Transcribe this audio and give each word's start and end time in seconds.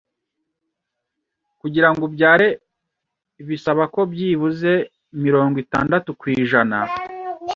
Kugirango 1.61 2.01
ubyare 2.09 2.47
bisaba 3.47 3.83
ko 3.93 3.99
byibuze 4.11 4.71
mirongo 5.23 5.55
itandatu 5.63 6.09
kw’ijana 6.19 6.77